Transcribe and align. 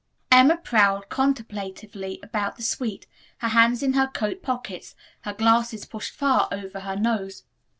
Emma 0.31 0.57
prowled 0.57 1.09
contemplatively 1.09 2.19
about 2.23 2.55
the 2.55 2.63
suite, 2.63 3.05
her 3.37 3.49
hands 3.49 3.83
in 3.83 3.93
her 3.93 4.07
coat 4.07 4.41
pockets, 4.41 4.95
her 5.25 5.33
glasses 5.33 5.85
pushed 5.85 6.15
far 6.15 6.47
over 6.51 6.79
her 6.79 6.95
nose. 6.95 7.43